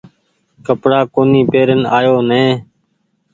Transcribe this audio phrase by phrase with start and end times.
[0.65, 2.45] ڪپڙآ ڪونيٚ پيرين آيو نئي۔